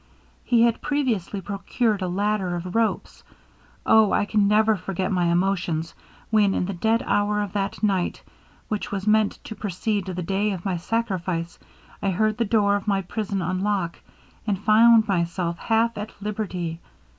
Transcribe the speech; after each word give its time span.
He 0.43 0.63
had 0.63 0.81
previously 0.81 1.41
procured 1.41 2.01
a 2.01 2.07
ladder 2.07 2.55
of 2.55 2.73
ropes. 2.73 3.23
O! 3.85 4.11
I 4.11 4.25
can 4.25 4.47
never 4.47 4.75
forget 4.75 5.11
my 5.11 5.25
emotions, 5.25 5.93
when 6.31 6.55
in 6.55 6.65
the 6.65 6.73
dead 6.73 7.03
hour 7.05 7.39
of 7.43 7.53
that 7.53 7.83
night, 7.83 8.23
which 8.67 8.91
was 8.91 9.05
meant 9.05 9.33
to 9.43 9.53
precede 9.53 10.07
the 10.07 10.23
day 10.23 10.53
of 10.53 10.65
my 10.65 10.75
sacrifice, 10.77 11.59
I 12.01 12.09
heard 12.09 12.37
the 12.39 12.45
door 12.45 12.75
of 12.77 12.87
my 12.87 13.03
prison 13.03 13.43
unlock, 13.43 13.99
and 14.47 14.57
found 14.57 15.07
myself 15.07 15.59
half 15.59 15.95
at 15.99 16.19
liberty! 16.19 16.79